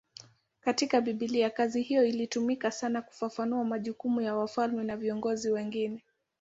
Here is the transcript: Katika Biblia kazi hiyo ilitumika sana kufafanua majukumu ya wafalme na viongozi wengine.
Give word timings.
Katika 0.61 1.01
Biblia 1.01 1.49
kazi 1.49 1.81
hiyo 1.81 2.05
ilitumika 2.05 2.71
sana 2.71 3.01
kufafanua 3.01 3.63
majukumu 3.65 4.21
ya 4.21 4.35
wafalme 4.35 4.83
na 4.83 4.97
viongozi 4.97 5.51
wengine. 5.51 6.03